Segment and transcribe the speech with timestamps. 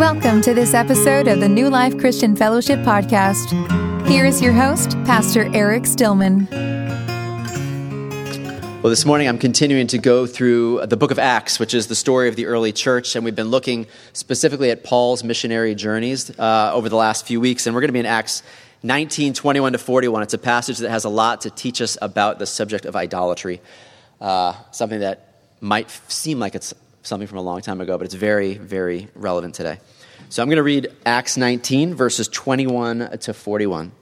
[0.00, 3.50] Welcome to this episode of the New Life Christian Fellowship Podcast.
[4.08, 6.48] Here is your host, Pastor Eric Stillman.
[8.80, 11.94] Well, this morning I'm continuing to go through the book of Acts, which is the
[11.94, 16.70] story of the early church, and we've been looking specifically at Paul's missionary journeys uh,
[16.72, 18.42] over the last few weeks, and we're going to be in Acts
[18.82, 20.22] 19, 21 to 41.
[20.22, 23.60] It's a passage that has a lot to teach us about the subject of idolatry,
[24.18, 26.72] uh, something that might seem like it's
[27.02, 29.78] something from a long time ago, but it's very, very relevant today.
[30.28, 33.92] So I'm going to read Acts 19, verses 21 to 41.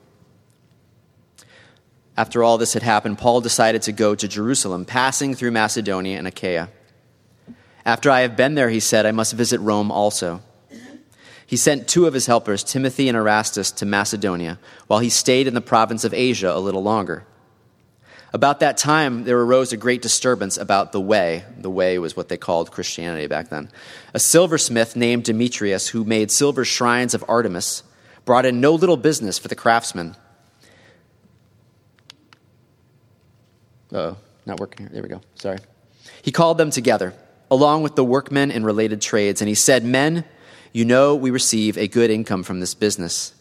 [2.17, 6.27] After all this had happened, Paul decided to go to Jerusalem, passing through Macedonia and
[6.27, 6.69] Achaia.
[7.87, 10.43] After I have been there, he said, I must visit Rome also.
[11.47, 14.59] He sent two of his helpers, Timothy and Erastus, to Macedonia,
[14.89, 17.25] while he stayed in the province of Asia a little longer.
[18.33, 21.45] About that time, there arose a great disturbance about the way.
[21.59, 23.71] The way was what they called Christianity back then.
[24.13, 27.83] A silversmith named Demetrius, who made silver shrines of Artemis,
[28.27, 30.15] brought in no little business for the craftsmen.
[33.93, 34.91] Oh, not working here.
[34.93, 35.23] There we go.
[35.37, 35.59] Sorry.
[36.21, 37.15] He called them together,
[37.51, 40.27] along with the workmen in related trades, and he said, Men,
[40.75, 43.33] you know we receive a good income from this business.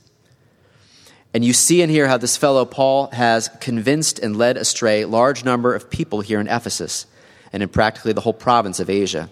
[1.37, 5.45] And you see and hear how this fellow Paul has convinced and led astray large
[5.45, 7.05] number of people here in Ephesus
[7.53, 9.29] and in practically the whole province of Asia.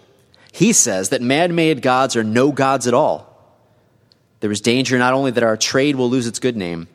[0.52, 3.58] He says that man made gods are no gods at all.
[4.38, 6.86] There is danger not only that our trade will lose its good name,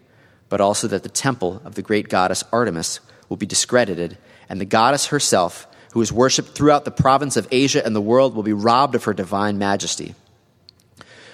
[0.48, 4.18] but also that the temple of the great goddess Artemis will be discredited,
[4.48, 8.34] and the goddess herself, who is worshipped throughout the province of Asia and the world,
[8.34, 10.16] will be robbed of her divine majesty.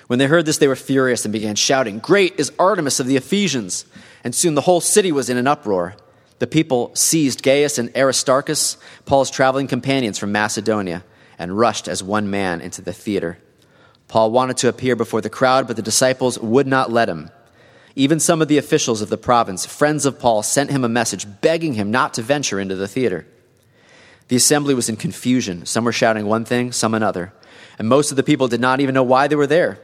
[0.07, 3.17] When they heard this, they were furious and began shouting, Great is Artemis of the
[3.17, 3.85] Ephesians!
[4.23, 5.95] And soon the whole city was in an uproar.
[6.39, 11.03] The people seized Gaius and Aristarchus, Paul's traveling companions from Macedonia,
[11.37, 13.37] and rushed as one man into the theater.
[14.07, 17.29] Paul wanted to appear before the crowd, but the disciples would not let him.
[17.95, 21.25] Even some of the officials of the province, friends of Paul, sent him a message
[21.41, 23.25] begging him not to venture into the theater.
[24.27, 25.65] The assembly was in confusion.
[25.65, 27.33] Some were shouting one thing, some another.
[27.79, 29.79] And most of the people did not even know why they were there.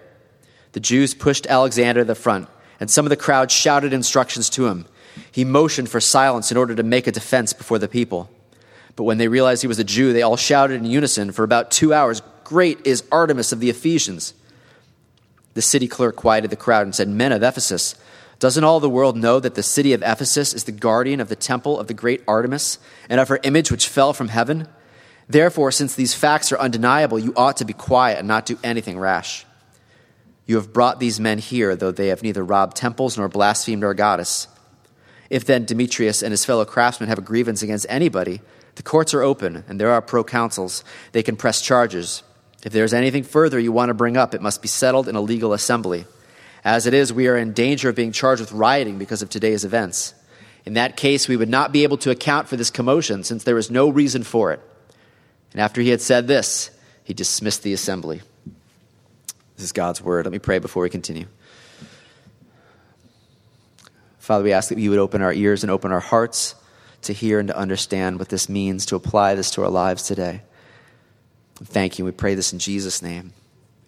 [0.74, 4.68] The Jews pushed Alexander to the front, and some of the crowd shouted instructions to
[4.68, 4.86] him.
[5.32, 8.30] He motioned for silence in order to make a defense before the people.
[8.96, 11.72] But when they realized he was a Jew, they all shouted in unison for about
[11.72, 14.34] two hours Great is Artemis of the Ephesians.
[15.54, 17.96] The city clerk quieted the crowd and said, Men of Ephesus,
[18.40, 21.36] doesn't all the world know that the city of Ephesus is the guardian of the
[21.36, 24.68] temple of the great Artemis and of her image which fell from heaven?
[25.30, 29.00] Therefore, since these facts are undeniable, you ought to be quiet and not do anything
[29.00, 29.46] rash.
[30.46, 33.94] You have brought these men here, though they have neither robbed temples nor blasphemed our
[33.94, 34.48] goddess.
[35.30, 38.42] If then Demetrius and his fellow craftsmen have a grievance against anybody,
[38.76, 40.84] the courts are open and there are proconsuls.
[41.12, 42.24] They can press charges.
[42.64, 45.16] If there is anything further you want to bring up, it must be settled in
[45.16, 46.06] a legal assembly.
[46.64, 49.66] As it is, we are in danger of being charged with rioting because of today's
[49.66, 50.14] events.
[50.66, 53.58] In that case, we would not be able to account for this commotion since there
[53.58, 54.62] is no reason for it.
[55.52, 56.70] And after he had said this,
[57.04, 58.22] he dismissed the assembly.
[59.56, 60.26] This is God's word.
[60.26, 61.26] Let me pray before we continue.
[64.20, 66.56] Father, we ask that you would open our ears and open our hearts
[67.02, 70.42] to hear and to understand what this means, to apply this to our lives today.
[71.56, 72.06] Thank you.
[72.06, 73.34] We pray this in Jesus' name.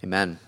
[0.04, 0.40] Amen.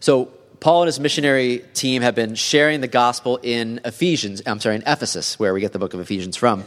[0.00, 0.26] So,
[0.60, 4.82] Paul and his missionary team have been sharing the gospel in Ephesians, I'm sorry, in
[4.86, 6.64] Ephesus, where we get the book of Ephesians from.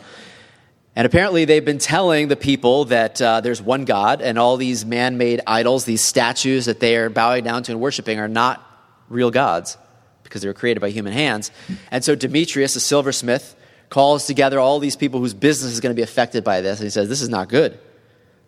[0.96, 4.86] And apparently, they've been telling the people that uh, there's one God, and all these
[4.86, 8.66] man made idols, these statues that they are bowing down to and worshiping, are not
[9.10, 9.78] real gods
[10.24, 11.52] because they were created by human hands.
[11.92, 13.56] And so, Demetrius, a silversmith,
[13.90, 16.80] calls together all these people whose business is going to be affected by this.
[16.80, 17.78] And he says, This is not good.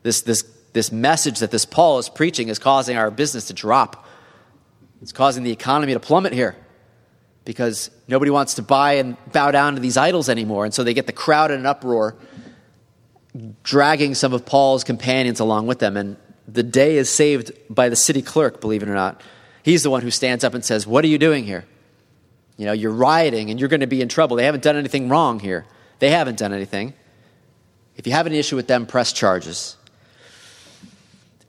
[0.04, 4.06] This, this, this message that this Paul is preaching is causing our business to drop,
[5.02, 6.56] it's causing the economy to plummet here
[7.48, 10.66] because nobody wants to buy and bow down to these idols anymore.
[10.66, 12.16] And so they get the crowd in an uproar,
[13.64, 15.98] dragging some of Paul's companions along with them.
[15.98, 16.18] And
[16.48, 19.22] the day is saved by the city clerk, believe it or not.
[19.64, 21.66] He's the one who stands up and says, What are you doing here?
[22.58, 24.38] You know, you're rioting and you're going to be in trouble.
[24.38, 25.66] They haven't done anything wrong here.
[26.00, 26.94] They haven't done anything.
[27.96, 29.76] If you have an issue with them, press charges.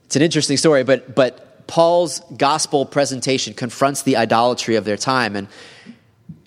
[0.05, 5.35] It's an interesting story, but, but Paul's gospel presentation confronts the idolatry of their time.
[5.35, 5.47] And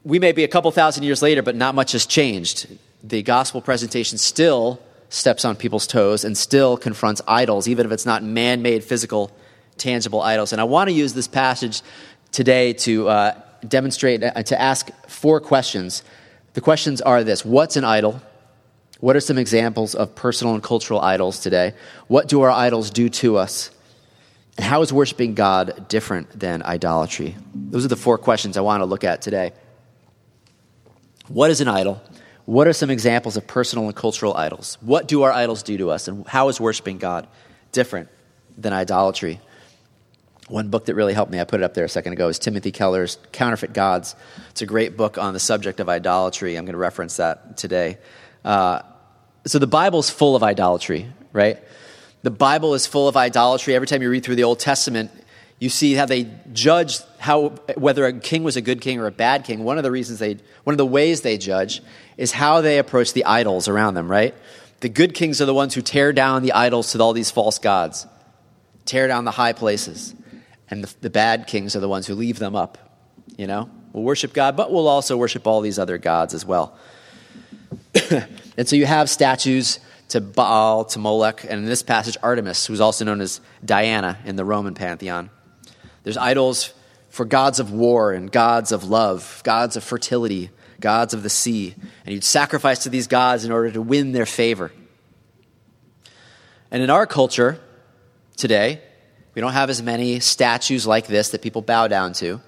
[0.05, 2.67] we may be a couple thousand years later, but not much has changed.
[3.05, 4.81] The gospel presentation still
[5.13, 9.31] steps on people's toes and still confronts idols, even if it's not man made, physical,
[9.77, 10.53] tangible idols.
[10.53, 11.83] And I want to use this passage
[12.33, 16.03] today to uh, demonstrate, uh, to ask four questions.
[16.55, 18.23] The questions are this What's an idol?
[19.01, 21.75] What are some examples of personal and cultural idols today?
[22.07, 23.71] What do our idols do to us?
[24.57, 27.37] And how is worshiping God different than idolatry?
[27.55, 29.53] Those are the four questions I want to look at today.
[31.29, 32.01] What is an idol?
[32.53, 34.77] What are some examples of personal and cultural idols?
[34.83, 36.07] What do our idols do to us?
[36.07, 37.27] And how is worshiping God
[37.73, 38.11] different
[38.59, 39.41] than idolatry?
[40.49, 42.39] One book that really helped me, I put it up there a second ago, is
[42.39, 44.15] Timothy Keller's Counterfeit Gods.
[44.51, 46.57] It's a great book on the subject of idolatry.
[46.57, 47.97] I'm going to reference that today.
[48.45, 48.83] Uh,
[49.47, 51.59] so the Bible's full of idolatry, right?
[52.23, 53.75] The Bible is full of idolatry.
[53.75, 55.11] Every time you read through the Old Testament,
[55.63, 59.13] you see how they judge how whether a king was a good king or a
[59.13, 59.63] bad king.
[59.63, 61.81] One of the reasons they one of the ways they judge
[62.17, 64.35] is how they approach the idols around them, right?
[64.81, 67.61] The good kings are the ones who tear down the idols to all these false
[67.61, 68.09] gods,
[68.87, 70.17] tear down the high places.
[70.69, 72.77] And the, the bad kings are the ones who leave them up.
[73.37, 73.71] You know?
[73.93, 76.77] We'll worship God, but we'll also worship all these other gods as well.
[78.11, 82.81] and so you have statues to Baal, to Molech, and in this passage, Artemis, who's
[82.81, 85.31] also known as Diana in the Roman pantheon.
[86.03, 86.73] There's idols
[87.11, 90.51] for gods of war and gods of love, gods of fertility,
[90.81, 91.75] gods of the sea.
[92.05, 94.73] And you'd sacrifice to these gods in order to win their favor.
[96.71, 97.61] And in our culture
[98.37, 98.81] today,
[99.35, 102.41] we don't have as many statues like this that people bow down to.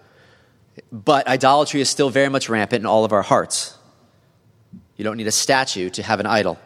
[0.91, 3.77] But idolatry is still very much rampant in all of our hearts.
[4.97, 6.59] You don't need a statue to have an idol.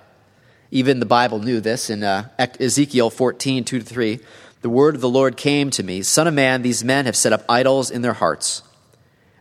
[0.70, 4.20] Even the Bible knew this in uh, Ezekiel 14, 2 to 3.
[4.60, 7.32] The word of the Lord came to me Son of man, these men have set
[7.32, 8.62] up idols in their hearts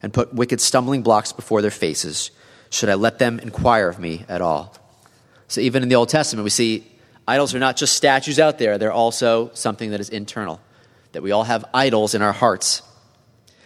[0.01, 2.31] and put wicked stumbling blocks before their faces.
[2.69, 4.75] Should I let them inquire of me at all?
[5.47, 6.85] So, even in the Old Testament, we see
[7.27, 10.59] idols are not just statues out there, they're also something that is internal,
[11.13, 12.81] that we all have idols in our hearts.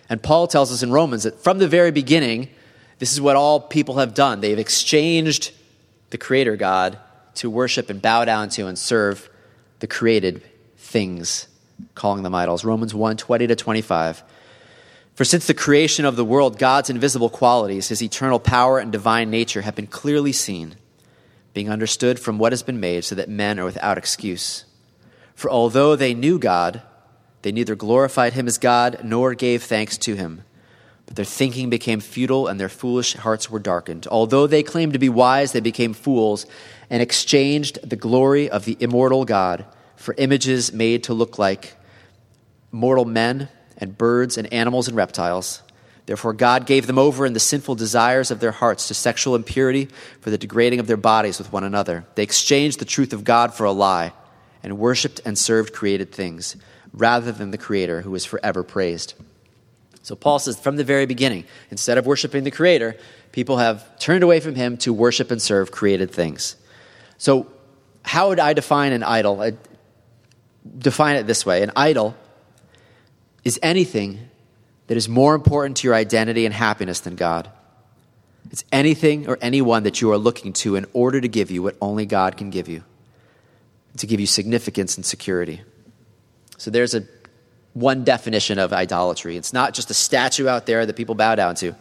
[0.07, 2.49] And Paul tells us in Romans that from the very beginning,
[2.99, 4.41] this is what all people have done.
[4.41, 5.51] They've exchanged
[6.11, 6.99] the Creator God
[7.35, 9.29] to worship and bow down to and serve
[9.79, 10.43] the created
[10.91, 11.47] things,
[11.95, 12.63] calling them idols.
[12.63, 14.23] Romans 1 20 to 25.
[15.15, 19.29] For since the creation of the world, God's invisible qualities, his eternal power and divine
[19.29, 20.75] nature, have been clearly seen,
[21.53, 24.65] being understood from what has been made, so that men are without excuse.
[25.35, 26.81] For although they knew God,
[27.41, 30.43] they neither glorified him as God nor gave thanks to him.
[31.05, 34.07] But their thinking became futile and their foolish hearts were darkened.
[34.07, 36.45] Although they claimed to be wise, they became fools
[36.89, 39.65] and exchanged the glory of the immortal God
[40.01, 41.75] for images made to look like
[42.71, 45.61] mortal men and birds and animals and reptiles.
[46.05, 49.87] Therefore, God gave them over in the sinful desires of their hearts to sexual impurity
[50.19, 52.05] for the degrading of their bodies with one another.
[52.15, 54.13] They exchanged the truth of God for a lie
[54.63, 56.55] and worshiped and served created things
[56.93, 59.13] rather than the Creator who is forever praised.
[60.03, 62.97] So, Paul says from the very beginning, instead of worshiping the Creator,
[63.31, 66.55] people have turned away from Him to worship and serve created things.
[67.17, 67.47] So,
[68.03, 69.41] how would I define an idol?
[70.77, 72.15] Define it this way an idol
[73.43, 74.29] is anything
[74.87, 77.49] that is more important to your identity and happiness than God.
[78.51, 81.77] It's anything or anyone that you are looking to in order to give you what
[81.81, 82.83] only God can give you,
[83.97, 85.61] to give you significance and security.
[86.57, 87.03] So there's a
[87.73, 89.37] one definition of idolatry.
[89.37, 91.75] It's not just a statue out there that people bow down to.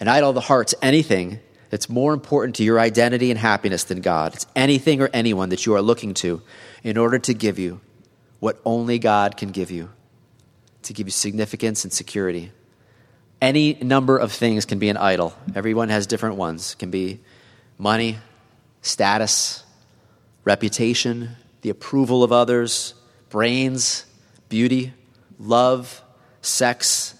[0.00, 1.38] An idol of the heart's anything
[1.68, 4.34] that's more important to your identity and happiness than God.
[4.34, 6.42] It's anything or anyone that you are looking to
[6.82, 7.80] in order to give you
[8.40, 9.90] what only God can give you,
[10.82, 12.52] to give you significance and security.
[13.40, 15.34] Any number of things can be an idol.
[15.54, 16.72] Everyone has different ones.
[16.72, 17.20] It can be
[17.78, 18.18] money,
[18.82, 19.62] status,
[20.44, 22.94] reputation, the approval of others,
[23.28, 24.04] brains,
[24.48, 24.92] beauty,
[25.38, 26.02] love,
[26.42, 27.14] sex,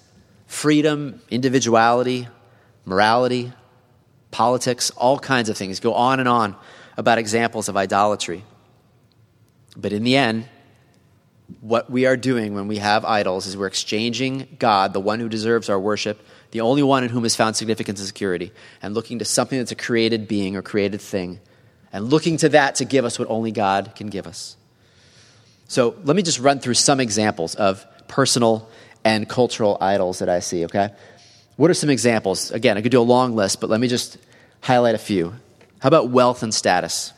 [0.46, 2.28] freedom, individuality,
[2.84, 3.52] morality,
[4.30, 5.80] politics, all kinds of things.
[5.80, 6.56] Go on and on
[6.96, 8.44] about examples of idolatry.
[9.76, 10.48] But in the end,
[11.60, 15.28] what we are doing when we have idols is we're exchanging God, the one who
[15.28, 18.52] deserves our worship, the only one in whom is found significance and security,
[18.82, 21.40] and looking to something that's a created being or created thing,
[21.92, 24.56] and looking to that to give us what only God can give us.
[25.68, 28.68] So let me just run through some examples of personal
[29.04, 30.90] and cultural idols that I see, okay?
[31.56, 32.50] What are some examples?
[32.50, 34.18] Again, I could do a long list, but let me just
[34.60, 35.34] highlight a few.
[35.80, 37.12] How about wealth and status?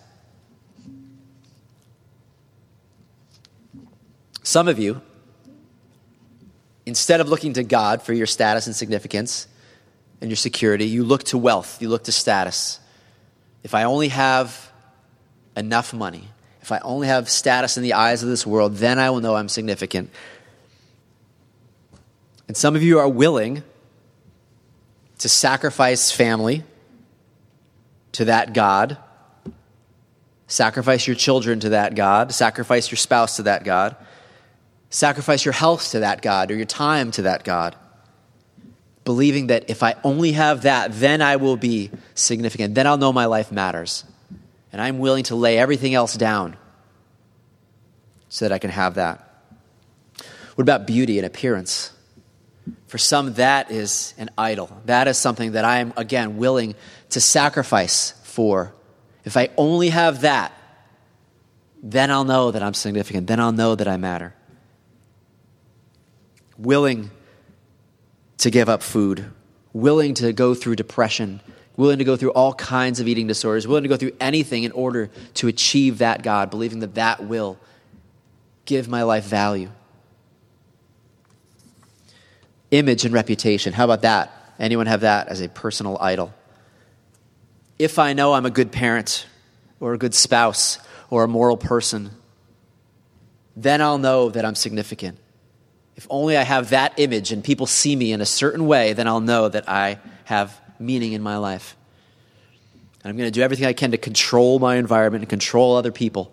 [4.42, 5.00] Some of you,
[6.84, 9.46] instead of looking to God for your status and significance
[10.20, 12.80] and your security, you look to wealth, you look to status.
[13.62, 14.70] If I only have
[15.56, 16.28] enough money,
[16.60, 19.36] if I only have status in the eyes of this world, then I will know
[19.36, 20.10] I'm significant.
[22.48, 23.62] And some of you are willing
[25.18, 26.64] to sacrifice family
[28.12, 28.98] to that God,
[30.48, 33.96] sacrifice your children to that God, sacrifice your spouse to that God,
[34.92, 37.74] Sacrifice your health to that God or your time to that God.
[39.06, 42.74] Believing that if I only have that, then I will be significant.
[42.74, 44.04] Then I'll know my life matters.
[44.70, 46.58] And I'm willing to lay everything else down
[48.28, 49.26] so that I can have that.
[50.56, 51.90] What about beauty and appearance?
[52.86, 54.70] For some, that is an idol.
[54.84, 56.74] That is something that I am, again, willing
[57.10, 58.74] to sacrifice for.
[59.24, 60.52] If I only have that,
[61.82, 63.26] then I'll know that I'm significant.
[63.26, 64.34] Then I'll know that I matter.
[66.62, 67.10] Willing
[68.38, 69.24] to give up food,
[69.72, 71.40] willing to go through depression,
[71.76, 74.70] willing to go through all kinds of eating disorders, willing to go through anything in
[74.70, 77.58] order to achieve that God, believing that that will
[78.64, 79.70] give my life value.
[82.70, 83.72] Image and reputation.
[83.72, 84.54] How about that?
[84.58, 86.32] Anyone have that as a personal idol?
[87.78, 89.26] If I know I'm a good parent
[89.80, 90.78] or a good spouse
[91.10, 92.10] or a moral person,
[93.56, 95.18] then I'll know that I'm significant.
[95.96, 99.06] If only I have that image and people see me in a certain way, then
[99.06, 101.76] I'll know that I have meaning in my life.
[103.02, 105.92] And I'm going to do everything I can to control my environment and control other
[105.92, 106.32] people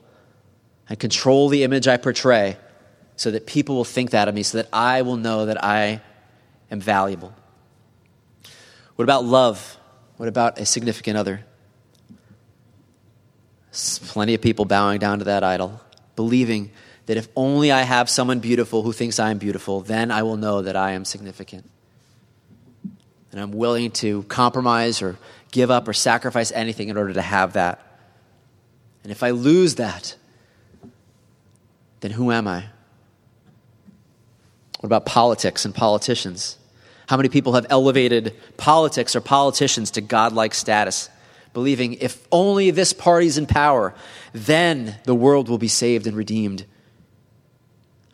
[0.88, 2.58] and control the image I portray
[3.16, 6.01] so that people will think that of me, so that I will know that I
[6.72, 7.34] am valuable.
[8.96, 9.78] What about love?
[10.18, 11.44] What about a significant other?
[13.72, 15.82] Plenty of people bowing down to that idol,
[16.16, 16.72] believing
[17.10, 20.38] that if only I have someone beautiful who thinks I am beautiful, then I will
[20.38, 21.68] know that I am significant.
[23.32, 25.18] And I'm willing to compromise or
[25.50, 27.82] give up or sacrifice anything in order to have that.
[29.01, 30.16] And if I lose that,
[32.01, 32.66] then who am I?
[34.80, 36.60] What about politics and politicians?
[37.08, 41.10] How many people have elevated politics or politicians to godlike status,
[41.54, 43.96] believing if only this party's in power,
[44.32, 46.68] then the world will be saved and redeemed?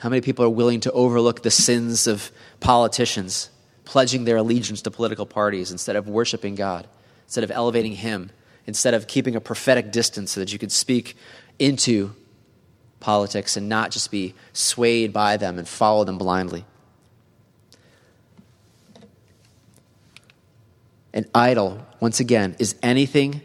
[0.05, 3.49] How many people are willing to overlook the sins of politicians,
[3.85, 6.87] pledging their allegiance to political parties instead of worshiping God,
[7.25, 8.29] instead of elevating Him,
[8.67, 11.17] instead of keeping a prophetic distance so that you could speak
[11.57, 12.13] into
[12.99, 16.65] politics and not just be swayed by them and follow them blindly.
[21.15, 23.41] An idol, once again, is anything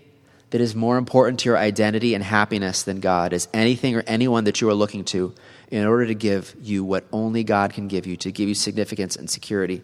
[0.50, 4.44] that is more important to your identity and happiness than God, is anything or anyone
[4.44, 5.32] that you are looking to
[5.70, 9.14] in order to give you what only God can give you, to give you significance
[9.16, 9.82] and security.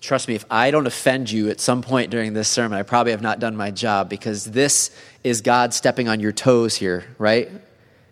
[0.00, 3.12] Trust me, if I don't offend you at some point during this sermon, I probably
[3.12, 4.90] have not done my job because this
[5.24, 7.50] is God stepping on your toes here, right?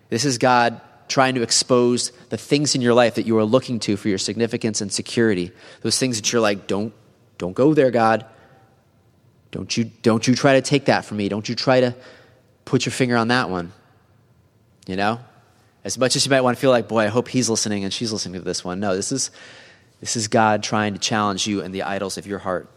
[0.09, 3.79] This is God trying to expose the things in your life that you are looking
[3.79, 5.51] to for your significance and security.
[5.81, 6.93] Those things that you're like, don't,
[7.39, 8.25] don't go there, God.
[9.51, 11.29] Don't you, don't you try to take that from me.
[11.29, 11.95] Don't you try to
[12.65, 13.71] put your finger on that one.
[14.87, 15.19] You know?
[15.83, 17.93] As much as you might want to feel like, boy, I hope he's listening and
[17.93, 18.79] she's listening to this one.
[18.79, 19.31] No, this is,
[20.01, 22.69] this is God trying to challenge you and the idols of your heart.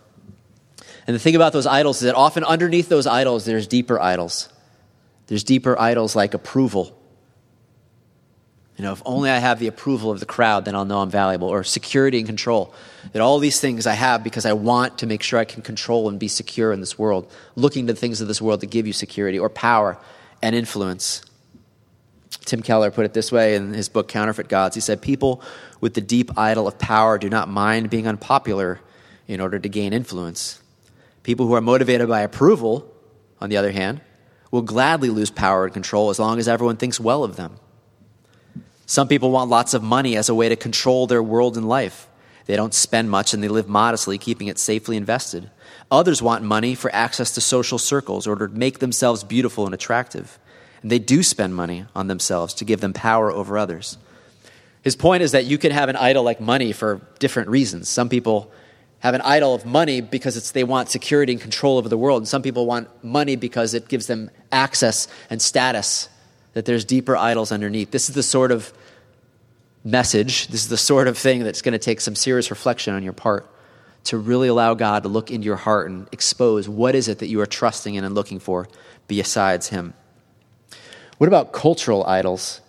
[1.06, 4.48] And the thing about those idols is that often underneath those idols, there's deeper idols.
[5.26, 6.96] There's deeper idols like approval
[8.76, 11.10] you know, if only I have the approval of the crowd, then I'll know I'm
[11.10, 11.48] valuable.
[11.48, 12.74] Or security and control.
[13.12, 16.08] That all these things I have because I want to make sure I can control
[16.08, 18.86] and be secure in this world, looking to the things of this world to give
[18.86, 19.98] you security or power
[20.40, 21.22] and influence.
[22.44, 24.74] Tim Keller put it this way in his book, Counterfeit Gods.
[24.74, 25.42] He said, People
[25.80, 28.80] with the deep idol of power do not mind being unpopular
[29.28, 30.60] in order to gain influence.
[31.22, 32.90] People who are motivated by approval,
[33.40, 34.00] on the other hand,
[34.50, 37.58] will gladly lose power and control as long as everyone thinks well of them.
[38.92, 42.06] Some people want lots of money as a way to control their world and life.
[42.44, 45.50] They don't spend much and they live modestly, keeping it safely invested.
[45.90, 50.38] Others want money for access to social circles or to make themselves beautiful and attractive.
[50.82, 53.96] And they do spend money on themselves to give them power over others.
[54.82, 57.88] His point is that you can have an idol like money for different reasons.
[57.88, 58.52] Some people
[58.98, 62.20] have an idol of money because it's, they want security and control over the world.
[62.20, 66.10] And some people want money because it gives them access and status,
[66.52, 67.90] that there's deeper idols underneath.
[67.90, 68.70] This is the sort of
[69.84, 73.02] message, this is the sort of thing that's going to take some serious reflection on
[73.02, 73.48] your part
[74.04, 77.28] to really allow God to look into your heart and expose what is it that
[77.28, 78.68] you are trusting in and looking for
[79.06, 79.94] besides Him.
[81.18, 82.60] What about cultural idols?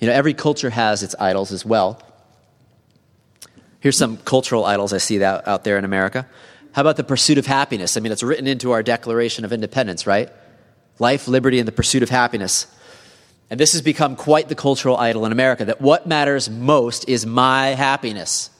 [0.00, 2.02] You know, every culture has its idols as well.
[3.80, 6.26] Here's some cultural idols I see that out there in America.
[6.72, 7.96] How about the pursuit of happiness?
[7.96, 10.30] I mean, it's written into our Declaration of Independence, right?
[10.98, 12.66] Life, liberty, and the pursuit of happiness.
[13.50, 17.26] And this has become quite the cultural idol in America that what matters most is
[17.26, 18.50] my happiness,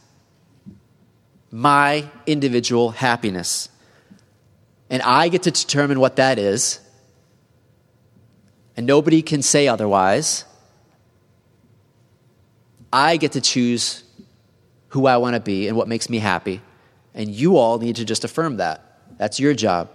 [1.50, 3.68] my individual happiness.
[4.90, 6.80] And I get to determine what that is,
[8.76, 10.44] and nobody can say otherwise.
[12.92, 14.04] I get to choose
[14.88, 16.60] who I want to be and what makes me happy.
[17.14, 19.00] And you all need to just affirm that.
[19.18, 19.90] That's your job.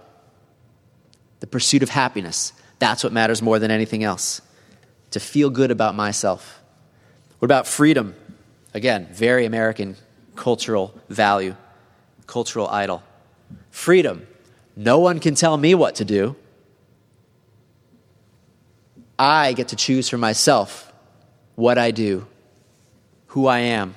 [1.40, 2.52] The pursuit of happiness.
[2.78, 4.42] That's what matters more than anything else.
[5.12, 6.62] To feel good about myself.
[7.38, 8.14] What about freedom?
[8.74, 9.96] Again, very American
[10.36, 11.56] cultural value,
[12.26, 13.02] cultural idol.
[13.70, 14.26] Freedom.
[14.76, 16.36] No one can tell me what to do.
[19.18, 20.90] I get to choose for myself
[21.54, 22.26] what I do,
[23.28, 23.94] who I am.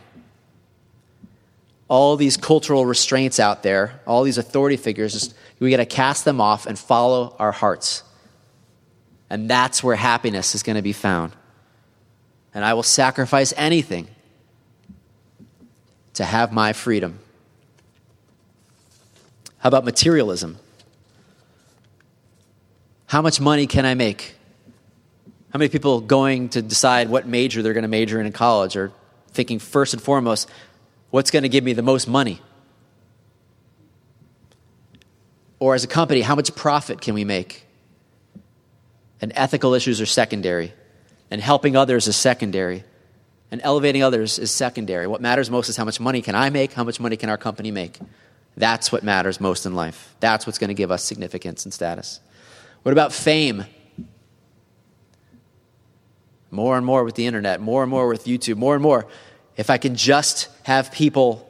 [1.88, 6.25] All these cultural restraints out there, all these authority figures, just, we got to cast
[6.25, 8.03] them off and follow our hearts.
[9.34, 11.34] And that's where happiness is going to be found.
[12.54, 14.08] And I will sacrifice anything
[16.13, 17.18] to have my freedom.
[19.58, 20.60] How about materialism?
[23.08, 24.36] How much money can I make?
[25.52, 28.78] How many people going to decide what major they're going to major in in college
[28.78, 28.92] are
[29.32, 30.48] thinking first and foremost,
[31.10, 32.40] what's going to give me the most money?
[35.58, 37.62] Or as a company, how much profit can we make?
[39.24, 40.74] And ethical issues are secondary,
[41.32, 42.84] and helping others is secondary,
[43.51, 45.08] and elevating others is secondary.
[45.08, 47.38] What matters most is how much money can I make, how much money can our
[47.38, 47.98] company make.
[48.58, 50.13] That's what matters most in life.
[50.20, 52.20] That's what's going to give us significance and status.
[52.82, 53.63] What about fame?
[56.51, 59.08] more and more with the internet, more and more with YouTube, more and more.
[59.58, 61.50] If I can just have people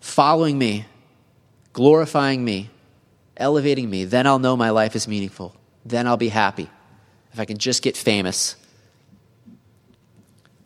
[0.00, 0.86] following me,
[1.74, 2.70] glorifying me,
[3.36, 5.54] elevating me, then I'll know my life is meaningful.
[5.84, 6.70] Then I'll be happy.
[7.32, 8.56] If I can just get famous.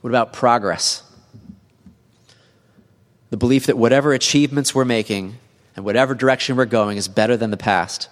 [0.01, 1.03] What about progress?
[3.31, 5.37] The belief that whatever achievements we're making
[5.77, 8.09] and whatever direction we're going is better than the past.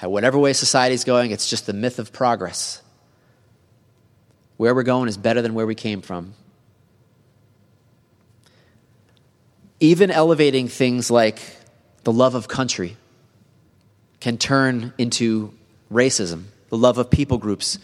[0.00, 2.82] Whatever way society's going, it's just the myth of progress.
[4.56, 6.34] Where we're going is better than where we came from.
[9.80, 11.40] Even elevating things like
[12.04, 12.96] the love of country
[14.20, 15.52] can turn into
[15.92, 16.44] racism.
[16.68, 17.78] The love of people groups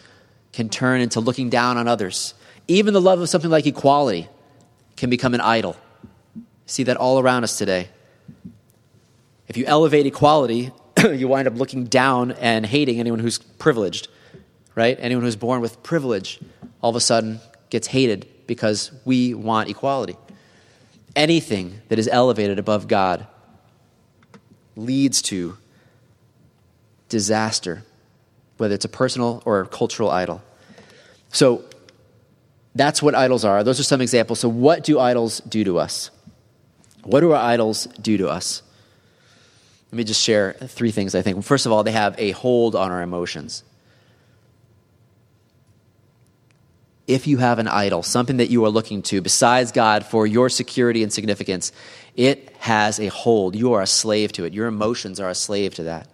[0.53, 2.35] can turn into looking down on others.
[2.69, 4.29] Even the love of something like equality
[4.97, 5.77] can become an idol.
[6.67, 7.89] See that all around us today.
[9.49, 10.73] If you elevate equality,
[11.13, 14.09] you wind up looking down and hating anyone who's privileged,
[14.75, 14.97] right?
[15.01, 16.41] Anyone who's born with privilege
[16.81, 20.17] all of a sudden gets hated because we want equality.
[21.17, 23.27] Anything that is elevated above God
[24.77, 25.57] leads to
[27.09, 27.85] disaster,
[28.65, 30.43] whether it's a personal or a cultural idol.
[31.31, 31.65] So
[32.75, 33.63] that's what idols are.
[33.63, 34.41] Those are some examples.
[34.41, 36.11] So, what do idols do to us?
[37.03, 38.63] What do our idols do to us?
[39.93, 41.45] Let me just share three things I think.
[41.45, 43.63] First of all, they have a hold on our emotions.
[47.07, 50.49] if you have an idol, something that you are looking to besides God for your
[50.49, 51.73] security and significance,
[52.17, 53.57] it has a hold.
[53.57, 54.53] You are a slave to it.
[54.53, 56.09] Your emotions are a slave to that.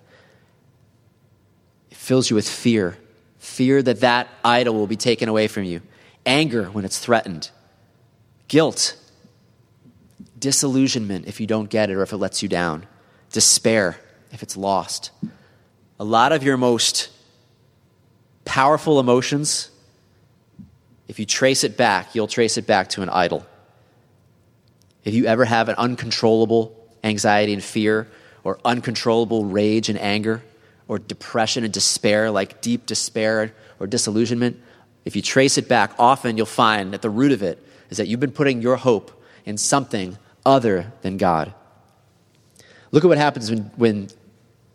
[2.11, 2.97] Fills you with fear
[3.39, 5.81] fear that that idol will be taken away from you,
[6.27, 7.53] anger when it's threatened,
[8.49, 8.97] guilt,
[10.37, 12.85] disillusionment if you don't get it or if it lets you down,
[13.31, 13.97] despair
[14.33, 15.13] if it's lost.
[16.01, 17.11] A lot of your most
[18.45, 19.71] powerful emotions
[21.07, 23.47] if you trace it back, you'll trace it back to an idol.
[25.05, 28.09] If you ever have an uncontrollable anxiety and fear,
[28.43, 30.43] or uncontrollable rage and anger,
[30.91, 34.61] or depression and despair, like deep despair or disillusionment,
[35.05, 38.09] if you trace it back, often you'll find that the root of it is that
[38.09, 41.55] you've been putting your hope in something other than God.
[42.91, 44.09] Look at what happens when, when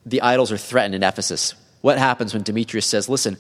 [0.06, 1.54] the idols are threatened in Ephesus.
[1.82, 3.36] What happens when Demetrius says, Listen,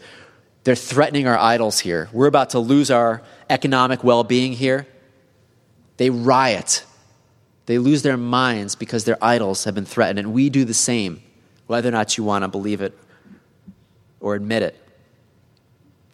[0.66, 2.10] they're threatening our idols here.
[2.12, 4.86] We're about to lose our economic well being here.
[5.96, 6.84] They riot.
[7.68, 10.20] They lose their minds because their idols have been threatened.
[10.20, 11.24] And we do the same,
[11.67, 12.97] whether or not you want to believe it
[14.19, 14.82] or admit it.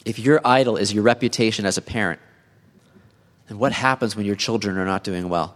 [0.05, 2.19] If your idol is your reputation as a parent,
[3.47, 5.55] then what happens when your children are not doing well?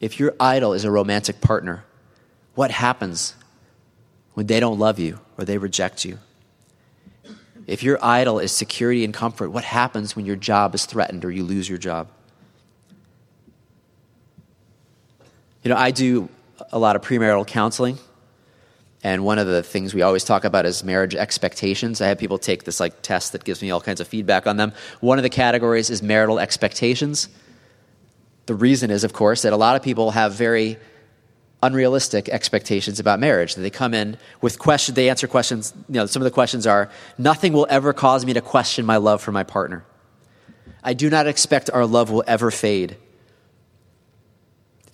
[0.00, 1.84] If your idol is a romantic partner,
[2.54, 3.34] what happens
[4.34, 6.18] when they don't love you or they reject you?
[7.66, 11.30] If your idol is security and comfort, what happens when your job is threatened or
[11.30, 12.08] you lose your job?
[15.62, 16.28] You know, I do
[16.72, 17.98] a lot of premarital counseling.
[19.02, 22.00] And one of the things we always talk about is marriage expectations.
[22.00, 24.58] I have people take this like test that gives me all kinds of feedback on
[24.58, 24.72] them.
[25.00, 27.28] One of the categories is marital expectations.
[28.46, 30.76] The reason is, of course, that a lot of people have very
[31.62, 33.54] unrealistic expectations about marriage.
[33.54, 36.90] They come in with questions, they answer questions, you know, some of the questions are,
[37.18, 39.84] nothing will ever cause me to question my love for my partner.
[40.82, 42.96] I do not expect our love will ever fade.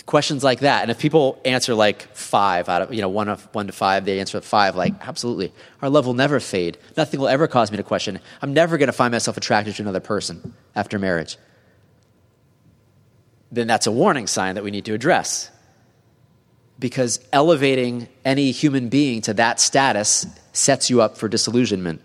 [0.07, 0.83] Questions like that.
[0.83, 4.05] And if people answer like five out of, you know, one, of, one to five,
[4.05, 5.53] they answer five, like, absolutely.
[5.83, 6.79] Our love will never fade.
[6.97, 8.21] Nothing will ever cause me to question.
[8.41, 11.37] I'm never going to find myself attracted to another person after marriage.
[13.51, 15.51] Then that's a warning sign that we need to address.
[16.79, 22.01] Because elevating any human being to that status sets you up for disillusionment.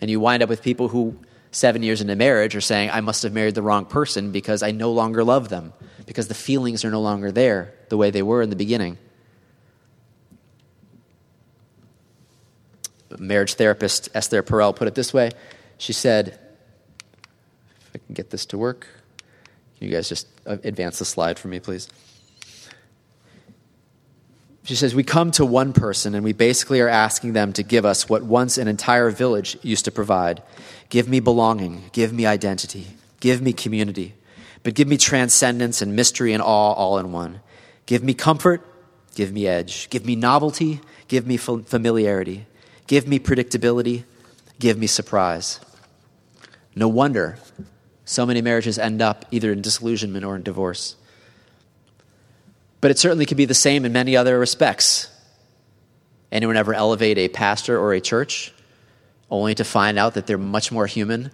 [0.00, 1.18] And you wind up with people who
[1.50, 4.70] seven years into marriage are saying, I must have married the wrong person because I
[4.70, 5.72] no longer love them,
[6.06, 8.98] because the feelings are no longer there the way they were in the beginning.
[13.18, 15.30] Marriage therapist Esther Perel put it this way.
[15.78, 16.38] She said,
[17.80, 18.88] if I can get this to work,
[19.78, 21.88] can you guys just uh, advance the slide for me, please?
[24.64, 27.84] She says, We come to one person and we basically are asking them to give
[27.84, 30.42] us what once an entire village used to provide
[30.90, 32.86] Give me belonging, give me identity,
[33.18, 34.14] give me community,
[34.64, 37.40] but give me transcendence and mystery and awe all in one.
[37.86, 38.66] Give me comfort,
[39.14, 42.46] give me edge, give me novelty, give me familiarity,
[42.86, 44.04] give me predictability,
[44.58, 45.60] give me surprise.
[46.74, 47.38] No wonder
[48.06, 50.96] so many marriages end up either in disillusionment or in divorce.
[52.80, 55.10] But it certainly could be the same in many other respects.
[56.32, 58.52] Anyone ever elevate a pastor or a church
[59.30, 61.30] only to find out that they're much more human,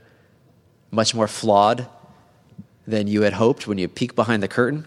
[0.91, 1.89] much more flawed
[2.91, 4.87] than you had hoped when you peek behind the curtain?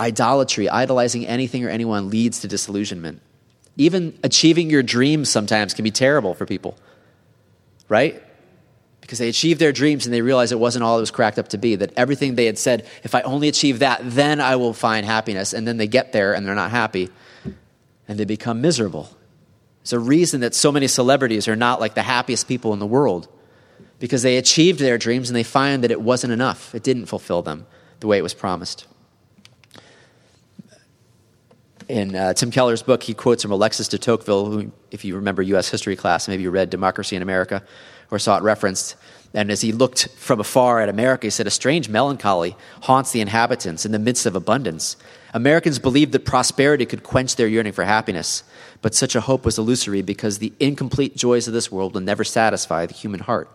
[0.00, 3.20] Idolatry, idolizing anything or anyone, leads to disillusionment.
[3.76, 6.76] Even achieving your dreams sometimes can be terrible for people,
[7.88, 8.20] right?
[9.04, 11.48] because they achieved their dreams and they realized it wasn't all it was cracked up
[11.48, 11.76] to be.
[11.76, 15.52] That everything they had said, if I only achieve that, then I will find happiness.
[15.52, 17.10] And then they get there and they're not happy
[18.08, 19.10] and they become miserable.
[19.82, 22.86] It's a reason that so many celebrities are not like the happiest people in the
[22.86, 23.28] world
[23.98, 26.74] because they achieved their dreams and they find that it wasn't enough.
[26.74, 27.66] It didn't fulfill them
[28.00, 28.86] the way it was promised.
[31.88, 35.42] In uh, Tim Keller's book, he quotes from Alexis de Tocqueville, who, if you remember
[35.42, 35.68] U.S.
[35.68, 37.62] history class, maybe you read Democracy in America
[38.10, 38.96] or saw it referenced.
[39.34, 43.20] And as he looked from afar at America, he said, A strange melancholy haunts the
[43.20, 44.96] inhabitants in the midst of abundance.
[45.34, 48.44] Americans believed that prosperity could quench their yearning for happiness,
[48.80, 52.22] but such a hope was illusory because the incomplete joys of this world will never
[52.22, 53.50] satisfy the human heart.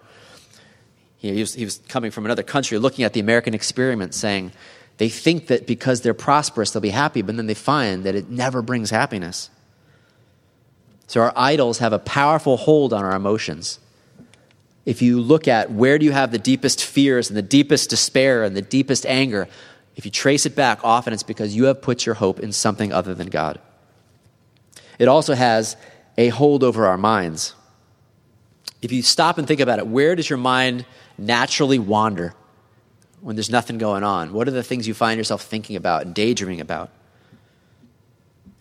[1.19, 4.51] He was, he was coming from another country, looking at the American experiment, saying,
[4.97, 8.29] They think that because they're prosperous, they'll be happy, but then they find that it
[8.29, 9.49] never brings happiness.
[11.07, 13.79] So our idols have a powerful hold on our emotions
[14.89, 18.43] if you look at where do you have the deepest fears and the deepest despair
[18.43, 19.47] and the deepest anger,
[19.95, 22.91] if you trace it back, often it's because you have put your hope in something
[22.91, 23.59] other than God.
[24.97, 25.77] It also has
[26.17, 27.53] a hold over our minds.
[28.81, 30.85] If you stop and think about it, where does your mind
[31.19, 32.33] naturally wander
[33.21, 34.33] when there's nothing going on?
[34.33, 36.89] What are the things you find yourself thinking about and daydreaming about?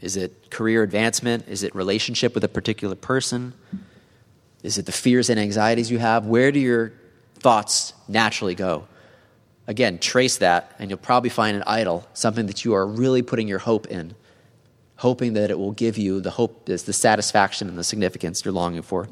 [0.00, 1.48] Is it career advancement?
[1.48, 3.52] Is it relationship with a particular person?
[4.62, 6.26] Is it the fears and anxieties you have?
[6.26, 6.92] Where do your
[7.38, 8.86] thoughts naturally go?
[9.66, 13.46] Again, trace that, and you'll probably find an idol, something that you are really putting
[13.46, 14.14] your hope in,
[14.96, 18.82] hoping that it will give you the hope, the satisfaction and the significance you're longing
[18.82, 19.08] for.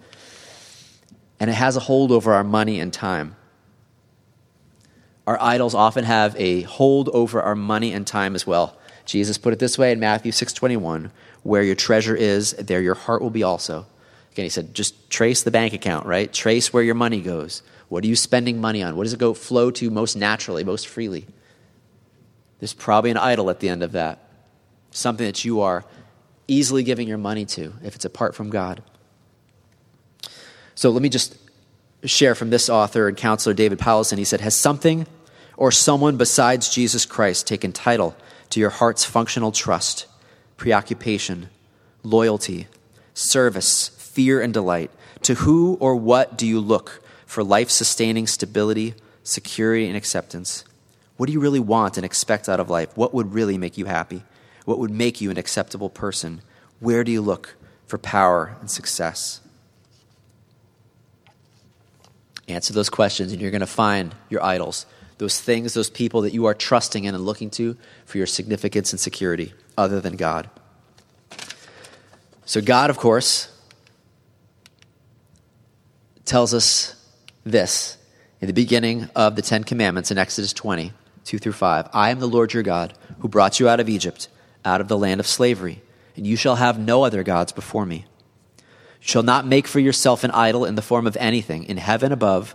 [1.38, 3.36] And it has a hold over our money and time.
[5.26, 8.76] Our idols often have a hold over our money and time as well.
[9.04, 11.10] Jesus put it this way in Matthew 6:21,
[11.42, 13.86] where your treasure is, there your heart will be also.
[14.32, 16.32] Again, he said, just trace the bank account, right?
[16.32, 17.62] Trace where your money goes.
[17.88, 18.96] What are you spending money on?
[18.96, 21.26] What does it go flow to most naturally, most freely?
[22.58, 24.28] There's probably an idol at the end of that.
[24.90, 25.84] Something that you are
[26.48, 28.82] easily giving your money to if it's apart from God.
[30.76, 31.36] So let me just
[32.04, 34.18] share from this author and counselor, David Powlison.
[34.18, 35.06] He said, Has something
[35.56, 38.14] or someone besides Jesus Christ taken title
[38.50, 40.06] to your heart's functional trust,
[40.58, 41.48] preoccupation,
[42.02, 42.68] loyalty,
[43.14, 44.90] service, fear and delight?
[45.22, 50.62] To who or what do you look for life sustaining stability, security, and acceptance?
[51.16, 52.94] What do you really want and expect out of life?
[52.98, 54.24] What would really make you happy?
[54.66, 56.42] What would make you an acceptable person?
[56.80, 59.40] Where do you look for power and success?
[62.48, 64.86] Answer those questions, and you're going to find your idols,
[65.18, 68.92] those things, those people that you are trusting in and looking to for your significance
[68.92, 70.48] and security, other than God.
[72.44, 73.48] So, God, of course,
[76.24, 76.94] tells us
[77.44, 77.96] this
[78.40, 80.92] in the beginning of the Ten Commandments in Exodus 20,
[81.24, 81.88] 2 through 5.
[81.92, 84.28] I am the Lord your God, who brought you out of Egypt,
[84.64, 85.82] out of the land of slavery,
[86.14, 88.06] and you shall have no other gods before me.
[89.00, 92.54] Shall not make for yourself an idol in the form of anything in heaven above,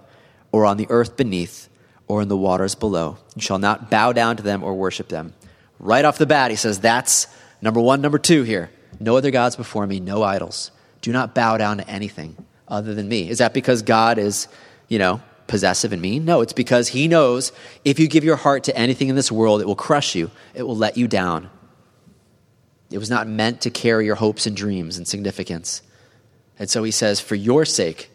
[0.51, 1.69] or on the earth beneath,
[2.07, 3.17] or in the waters below.
[3.35, 5.33] You shall not bow down to them or worship them.
[5.79, 7.27] Right off the bat, he says, That's
[7.61, 8.01] number one.
[8.01, 10.71] Number two here no other gods before me, no idols.
[11.01, 12.35] Do not bow down to anything
[12.67, 13.29] other than me.
[13.29, 14.47] Is that because God is,
[14.87, 16.25] you know, possessive and mean?
[16.25, 17.51] No, it's because he knows
[17.83, 20.63] if you give your heart to anything in this world, it will crush you, it
[20.63, 21.49] will let you down.
[22.91, 25.81] It was not meant to carry your hopes and dreams and significance.
[26.61, 28.11] And so he says, for your sake,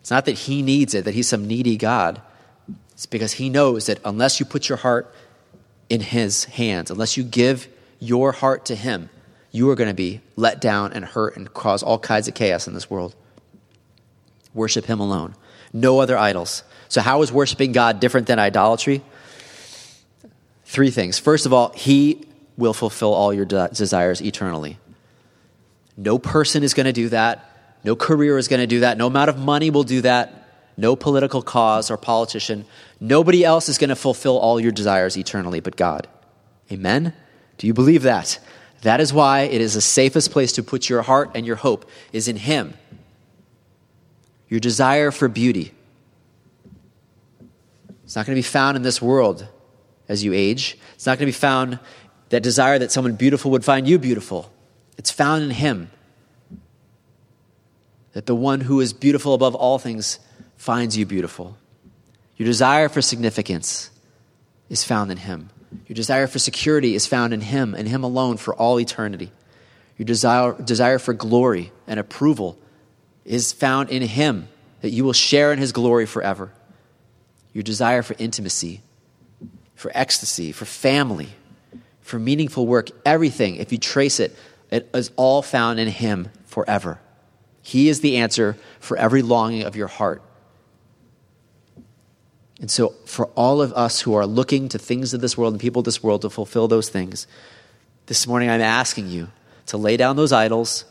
[0.00, 2.22] it's not that he needs it, that he's some needy God.
[2.92, 5.14] It's because he knows that unless you put your heart
[5.90, 9.10] in his hands, unless you give your heart to him,
[9.52, 12.66] you are going to be let down and hurt and cause all kinds of chaos
[12.66, 13.14] in this world.
[14.54, 15.34] Worship him alone.
[15.74, 16.62] No other idols.
[16.88, 19.02] So, how is worshiping God different than idolatry?
[20.64, 21.18] Three things.
[21.18, 22.24] First of all, he
[22.56, 24.78] will fulfill all your de- desires eternally.
[25.98, 27.49] No person is going to do that.
[27.84, 28.98] No career is going to do that.
[28.98, 30.48] No amount of money will do that.
[30.76, 32.64] No political cause or politician.
[33.00, 36.08] Nobody else is going to fulfill all your desires eternally but God.
[36.70, 37.14] Amen?
[37.58, 38.38] Do you believe that?
[38.82, 41.88] That is why it is the safest place to put your heart and your hope
[42.12, 42.74] is in Him.
[44.48, 45.72] Your desire for beauty.
[48.04, 49.46] It's not going to be found in this world
[50.08, 50.78] as you age.
[50.94, 51.78] It's not going to be found
[52.30, 54.50] that desire that someone beautiful would find you beautiful.
[54.96, 55.90] It's found in Him.
[58.12, 60.18] That the one who is beautiful above all things
[60.56, 61.56] finds you beautiful.
[62.36, 63.90] Your desire for significance
[64.68, 65.50] is found in Him.
[65.86, 69.30] Your desire for security is found in Him and Him alone for all eternity.
[69.98, 72.58] Your desire, desire for glory and approval
[73.24, 74.48] is found in Him,
[74.80, 76.50] that you will share in His glory forever.
[77.52, 78.80] Your desire for intimacy,
[79.74, 81.28] for ecstasy, for family,
[82.00, 84.36] for meaningful work, everything, if you trace it,
[84.70, 86.98] it is all found in Him forever.
[87.62, 90.22] He is the answer for every longing of your heart.
[92.60, 95.60] And so, for all of us who are looking to things of this world and
[95.60, 97.26] people of this world to fulfill those things,
[98.06, 99.28] this morning I'm asking you
[99.66, 100.84] to lay down those idols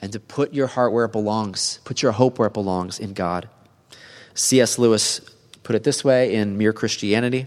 [0.00, 3.12] and to put your heart where it belongs, put your hope where it belongs in
[3.12, 3.48] God.
[4.34, 4.78] C.S.
[4.78, 5.20] Lewis
[5.62, 7.46] put it this way in Mere Christianity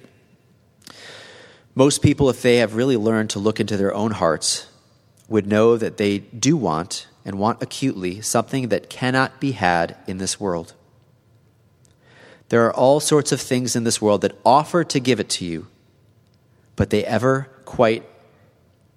[1.73, 4.67] Most people, if they have really learned to look into their own hearts,
[5.27, 10.17] would know that they do want and want acutely something that cannot be had in
[10.17, 10.73] this world.
[12.49, 15.45] There are all sorts of things in this world that offer to give it to
[15.45, 15.67] you,
[16.75, 18.03] but they ever quite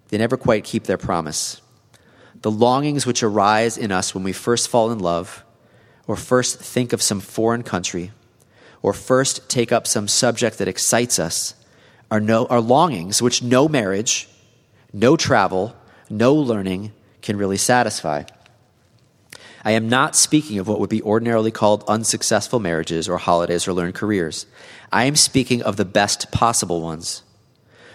[0.08, 1.60] they never quite keep their promise.
[2.42, 5.44] The longings which arise in us when we first fall in love,
[6.06, 8.12] or first think of some foreign country,
[8.82, 11.54] or first take up some subject that excites us,
[12.08, 14.28] are, no, are longings which no marriage,
[14.92, 15.74] no travel,
[16.08, 16.92] no learning
[17.26, 18.22] can really satisfy.
[19.64, 23.72] I am not speaking of what would be ordinarily called unsuccessful marriages or holidays or
[23.72, 24.46] learned careers.
[24.92, 27.24] I am speaking of the best possible ones.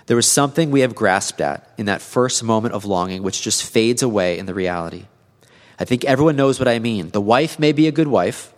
[0.08, 3.64] There is something we have grasped at in that first moment of longing which just
[3.64, 5.06] fades away in the reality.
[5.80, 7.10] I think everyone knows what I mean.
[7.10, 8.54] The wife may be a good wife,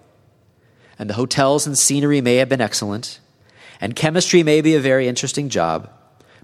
[0.98, 3.20] and the hotels and scenery may have been excellent,
[3.80, 5.90] and chemistry may be a very interesting job,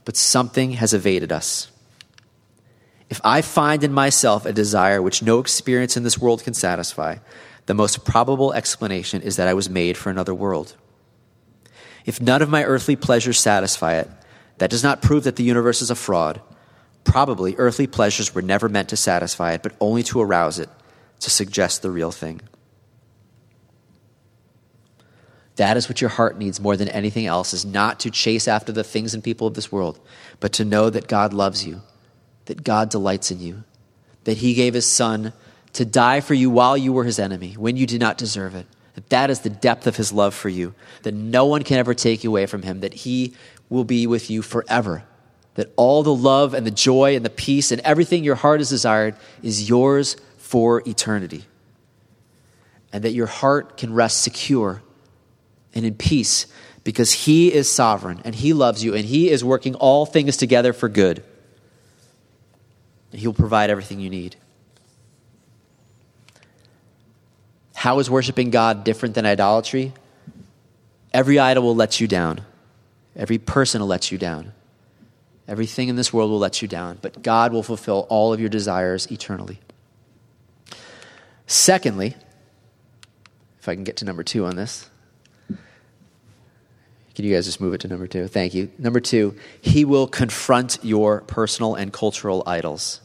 [0.05, 1.71] but something has evaded us.
[3.09, 7.17] If I find in myself a desire which no experience in this world can satisfy,
[7.65, 10.75] the most probable explanation is that I was made for another world.
[12.05, 14.09] If none of my earthly pleasures satisfy it,
[14.59, 16.41] that does not prove that the universe is a fraud.
[17.03, 20.69] Probably earthly pleasures were never meant to satisfy it, but only to arouse it,
[21.21, 22.41] to suggest the real thing.
[25.55, 28.71] That is what your heart needs more than anything else is not to chase after
[28.71, 29.99] the things and people of this world,
[30.39, 31.81] but to know that God loves you
[32.49, 33.63] that God delights in you,
[34.23, 35.33] that he gave his son
[35.73, 38.65] to die for you while you were his enemy, when you did not deserve it.
[38.95, 41.93] That that is the depth of his love for you, that no one can ever
[41.93, 43.35] take you away from him, that he
[43.69, 45.03] will be with you forever.
[45.53, 48.69] That all the love and the joy and the peace and everything your heart has
[48.69, 51.43] desired is yours for eternity.
[52.91, 54.81] And that your heart can rest secure
[55.75, 56.47] and in peace
[56.83, 60.73] because he is sovereign and he loves you and he is working all things together
[60.73, 61.23] for good.
[63.11, 64.35] He will provide everything you need.
[67.73, 69.93] How is worshiping God different than idolatry?
[71.13, 72.41] Every idol will let you down.
[73.15, 74.53] Every person will let you down.
[75.47, 78.49] Everything in this world will let you down, but God will fulfill all of your
[78.49, 79.59] desires eternally.
[81.47, 82.15] Secondly,
[83.59, 84.88] if I can get to number two on this,
[87.19, 88.29] can you guys just move it to number two?
[88.29, 88.71] Thank you.
[88.77, 93.01] Number two, he will confront your personal and cultural idols.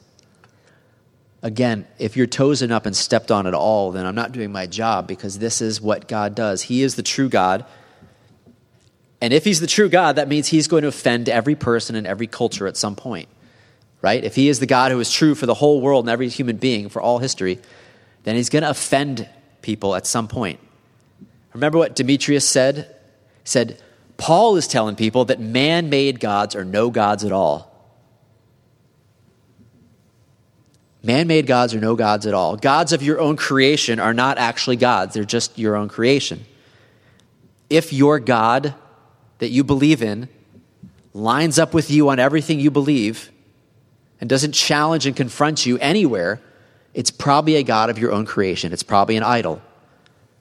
[1.43, 4.69] Again, if you're toesen up and stepped on at all, then I'm not doing my
[4.69, 6.63] job because this is what God does.
[6.63, 7.67] He is the true God
[9.25, 12.07] And if he's the true God, that means he's going to offend every person and
[12.07, 13.27] every culture at some point,
[14.03, 14.23] right?
[14.23, 16.59] If he is the God who is true for the whole world and every human
[16.59, 17.59] being for all history,
[18.25, 19.27] then he's going to offend
[19.63, 20.61] people at some point.
[21.55, 22.77] Remember what Demetrius said?
[23.45, 23.81] He said,
[24.17, 27.71] Paul is telling people that man made gods are no gods at all.
[31.03, 32.57] Man made gods are no gods at all.
[32.57, 36.47] Gods of your own creation are not actually gods, they're just your own creation.
[37.69, 38.75] If your God
[39.39, 40.29] that you believe in
[41.13, 43.31] lines up with you on everything you believe
[44.21, 46.41] and doesn't challenge and confront you anywhere,
[46.95, 48.73] it's probably a God of your own creation.
[48.73, 49.61] It's probably an idol,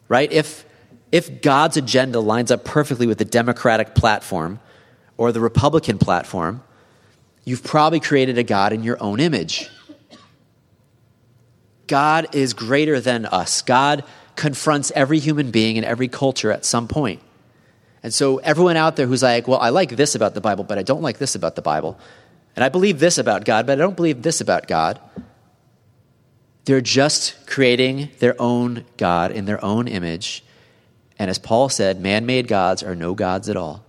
[0.07, 0.31] right?
[0.31, 0.65] If,
[1.13, 4.59] if God's agenda lines up perfectly with the Democratic platform
[5.15, 6.63] or the Republican platform,
[7.45, 9.69] you've probably created a God in your own image.
[11.85, 13.61] God is greater than us.
[13.61, 14.03] God
[14.35, 17.21] confronts every human being in every culture at some point.
[18.01, 20.79] And so, everyone out there who's like, well, I like this about the Bible, but
[20.79, 21.99] I don't like this about the Bible,
[22.55, 24.99] and I believe this about God, but I don't believe this about God,
[26.65, 30.43] they're just creating their own God in their own image.
[31.19, 33.85] And as Paul said, man made gods are no gods at all.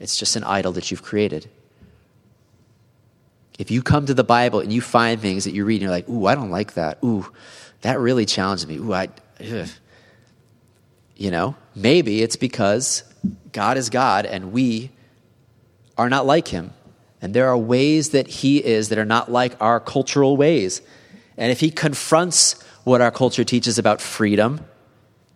[0.00, 1.48] It's just an idol that you've created.
[3.58, 5.90] If you come to the Bible and you find things that you read and you're
[5.90, 6.98] like, ooh, I don't like that.
[7.04, 7.30] Ooh,
[7.82, 8.78] that really challenges me.
[8.78, 9.08] Ooh, I,
[9.40, 9.68] ugh.
[11.16, 13.04] you know, maybe it's because
[13.52, 14.90] God is God and we
[15.96, 16.72] are not like him.
[17.22, 20.82] And there are ways that he is that are not like our cultural ways.
[21.36, 24.60] And if he confronts what our culture teaches about freedom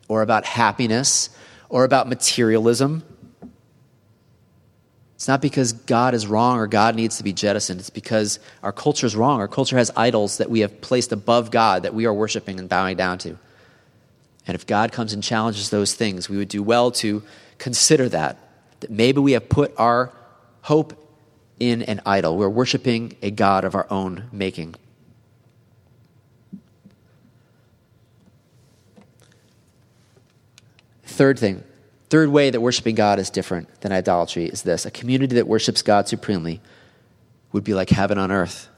[0.08, 1.30] or about happiness
[1.68, 3.04] or about materialism,
[5.18, 7.80] it's not because God is wrong or God needs to be jettisoned.
[7.80, 9.40] It's because our culture is wrong.
[9.40, 12.68] Our culture has idols that we have placed above God that we are worshiping and
[12.68, 13.36] bowing down to.
[14.46, 17.24] And if God comes and challenges those things, we would do well to
[17.58, 18.38] consider that.
[18.78, 20.12] That maybe we have put our
[20.62, 20.94] hope
[21.58, 22.36] in an idol.
[22.38, 24.76] We're worshiping a God of our own making.
[31.08, 31.64] Third thing,
[32.10, 35.80] third way that worshiping God is different than idolatry is this a community that worships
[35.80, 36.60] God supremely
[37.50, 38.68] would be like heaven on earth.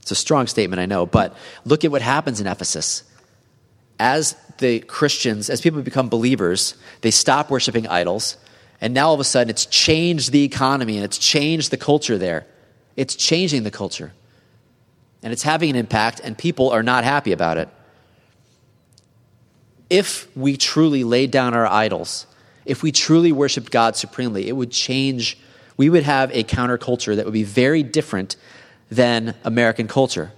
[0.00, 3.02] It's a strong statement, I know, but look at what happens in Ephesus.
[3.98, 8.36] As the Christians, as people become believers, they stop worshiping idols,
[8.80, 12.18] and now all of a sudden it's changed the economy and it's changed the culture
[12.18, 12.46] there.
[12.96, 14.12] It's changing the culture.
[15.24, 17.68] And it's having an impact, and people are not happy about it
[19.92, 22.26] if we truly laid down our idols,
[22.64, 25.36] if we truly worshiped God supremely, it would change.
[25.76, 28.36] We would have a counterculture that would be very different
[28.90, 30.32] than American culture.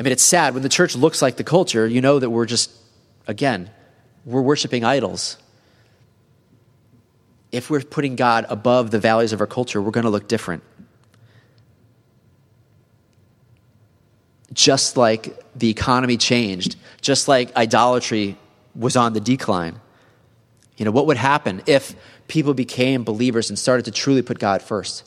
[0.00, 0.52] I mean, it's sad.
[0.52, 2.72] When the church looks like the culture, you know that we're just,
[3.28, 3.70] again,
[4.24, 5.36] we're worshiping idols.
[7.52, 10.64] If we're putting God above the values of our culture, we're going to look different.
[14.54, 18.36] Just like the economy changed, just like idolatry
[18.74, 19.80] was on the decline.
[20.76, 21.94] You know, what would happen if
[22.28, 25.04] people became believers and started to truly put God first?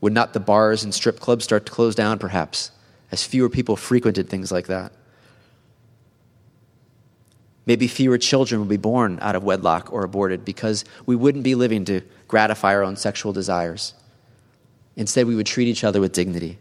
[0.00, 2.72] Would not the bars and strip clubs start to close down, perhaps,
[3.12, 4.92] as fewer people frequented things like that?
[7.64, 11.54] Maybe fewer children would be born out of wedlock or aborted because we wouldn't be
[11.54, 13.94] living to gratify our own sexual desires.
[14.96, 16.58] Instead, we would treat each other with dignity.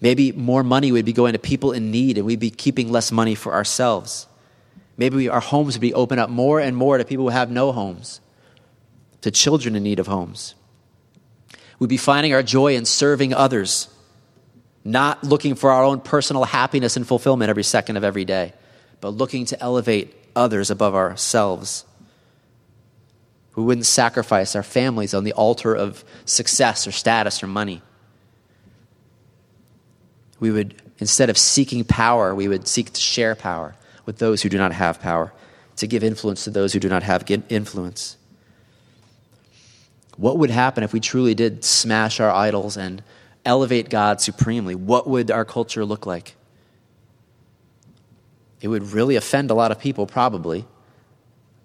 [0.00, 3.12] Maybe more money would be going to people in need and we'd be keeping less
[3.12, 4.26] money for ourselves.
[4.96, 7.50] Maybe we, our homes would be open up more and more to people who have
[7.50, 8.20] no homes,
[9.20, 10.54] to children in need of homes.
[11.78, 13.88] We'd be finding our joy in serving others,
[14.84, 18.52] not looking for our own personal happiness and fulfillment every second of every day,
[19.00, 21.84] but looking to elevate others above ourselves.
[23.54, 27.82] We wouldn't sacrifice our families on the altar of success or status or money
[30.40, 34.48] we would, instead of seeking power, we would seek to share power with those who
[34.48, 35.32] do not have power,
[35.76, 38.16] to give influence to those who do not have influence.
[40.16, 43.02] What would happen if we truly did smash our idols and
[43.44, 44.74] elevate God supremely?
[44.74, 46.34] What would our culture look like?
[48.60, 50.66] It would really offend a lot of people, probably,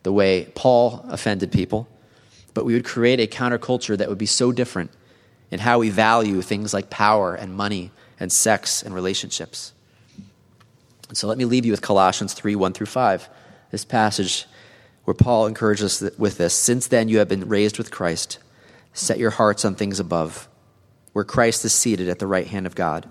[0.04, 1.88] the way Paul offended people.
[2.54, 4.92] But we would create a counterculture that would be so different
[5.52, 9.74] in how we value things like power and money and sex and relationships.
[11.10, 13.30] And so let me leave you with Colossians 3 1 through 5,
[13.72, 14.46] this passage
[15.04, 16.54] where Paul encourages us with this.
[16.54, 18.40] Since then you have been raised with Christ,
[18.94, 20.48] set your hearts on things above,
[21.14, 23.10] where Christ is seated at the right hand of God.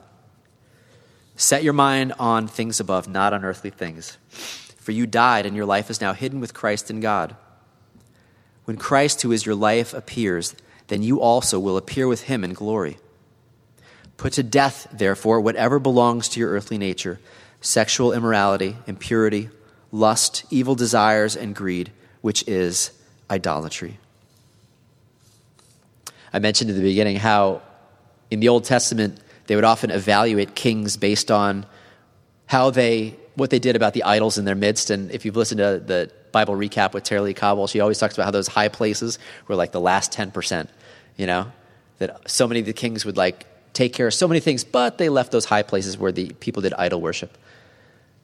[1.37, 4.19] Set your mind on things above, not on earthly things.
[4.77, 7.37] For you died, and your life is now hidden with Christ in God.
[8.65, 10.55] When Christ, who is your life, appears,
[10.89, 12.99] then you also will appear with him in glory.
[14.17, 17.19] Put to death, therefore, whatever belongs to your earthly nature
[17.61, 19.49] sexual immorality, impurity,
[19.91, 21.91] lust, evil desires, and greed,
[22.21, 22.91] which is
[23.31, 23.99] idolatry.
[26.33, 27.63] I mentioned in the beginning how
[28.31, 31.65] in the Old Testament they would often evaluate kings based on
[32.47, 34.91] how they what they did about the idols in their midst.
[34.91, 38.25] And if you've listened to the Bible recap with Tara-Leigh Cobble, she always talks about
[38.25, 40.69] how those high places were like the last 10%,
[41.17, 41.51] you know,
[41.99, 44.97] that so many of the kings would like take care of so many things, but
[44.99, 47.37] they left those high places where the people did idol worship.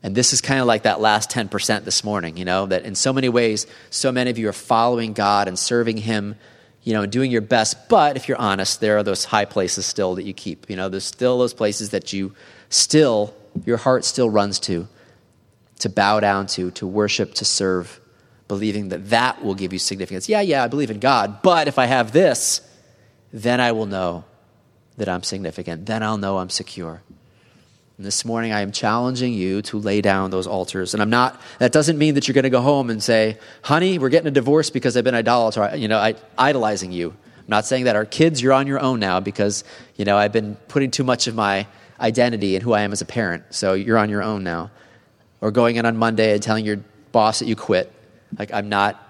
[0.03, 2.95] And this is kind of like that last 10% this morning, you know, that in
[2.95, 6.37] so many ways, so many of you are following God and serving Him,
[6.83, 7.89] you know, and doing your best.
[7.91, 10.71] But if you're honest, there are those high places still that you keep.
[10.71, 12.35] You know, there's still those places that you
[12.71, 13.35] still,
[13.67, 14.89] your heart still runs to,
[15.81, 18.01] to bow down to, to worship, to serve
[18.49, 20.29] believing that that will give you significance.
[20.29, 22.63] Yeah, yeah, I believe in God, but if I have this,
[23.33, 24.25] then I will know
[25.01, 25.87] that I'm significant.
[25.87, 27.03] Then I'll know I'm secure.
[27.97, 30.95] And this morning I am challenging you to lay down those altars.
[30.95, 33.99] And I'm not, that doesn't mean that you're going to go home and say, honey,
[33.99, 37.11] we're getting a divorce because I've been idolater, you know, I, idolizing you.
[37.11, 39.65] I'm not saying that our kids, you're on your own now because,
[39.97, 41.67] you know, I've been putting too much of my
[42.01, 43.45] identity in who I am as a parent.
[43.51, 44.71] So you're on your own now.
[45.41, 46.81] Or going in on Monday and telling your
[47.13, 47.91] boss that you quit.
[48.39, 49.03] Like, I'm not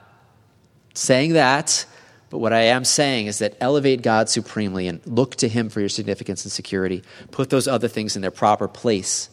[0.94, 1.84] saying that,
[2.30, 5.80] but what I am saying is that elevate God supremely and look to Him for
[5.80, 7.02] your significance and security.
[7.32, 9.28] Put those other things in their proper place.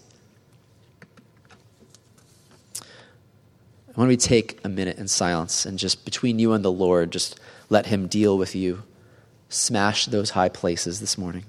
[2.82, 7.12] I want to take a minute in silence and just between you and the Lord,
[7.12, 7.40] just
[7.70, 8.84] let Him deal with you.
[9.50, 11.46] Smash those high places this morning.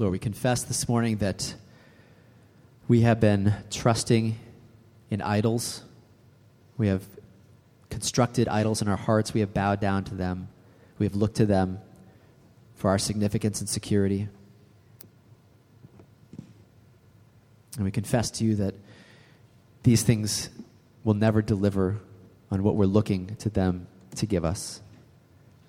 [0.00, 1.56] Lord, we confess this morning that
[2.86, 4.38] we have been trusting
[5.10, 5.82] in idols.
[6.76, 7.02] We have
[7.90, 9.34] constructed idols in our hearts.
[9.34, 10.50] We have bowed down to them.
[11.00, 11.80] We have looked to them
[12.76, 14.28] for our significance and security.
[17.74, 18.76] And we confess to you that
[19.82, 20.48] these things
[21.02, 21.98] will never deliver
[22.52, 24.80] on what we're looking to them to give us.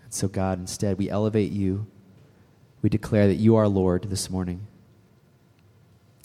[0.04, 1.88] And so, God, instead, we elevate you
[2.82, 4.66] we declare that you are Lord this morning.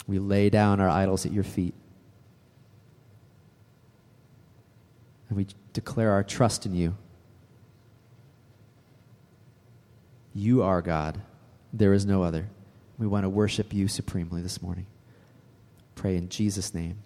[0.07, 1.74] We lay down our idols at your feet.
[5.28, 6.96] And we declare our trust in you.
[10.34, 11.20] You are God.
[11.72, 12.48] There is no other.
[12.98, 14.86] We want to worship you supremely this morning.
[15.94, 16.98] Pray in Jesus' name.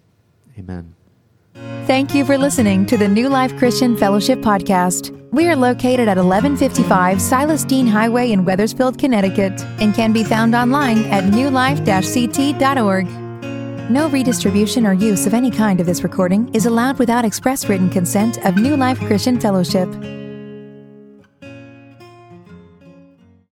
[0.57, 0.95] Amen.
[1.85, 5.15] Thank you for listening to the New Life Christian Fellowship Podcast.
[5.31, 10.55] We are located at 1155 Silas Deane Highway in Wethersfield, Connecticut, and can be found
[10.55, 13.07] online at newlife-ct.org.
[13.89, 17.89] No redistribution or use of any kind of this recording is allowed without express written
[17.89, 19.89] consent of New Life Christian Fellowship.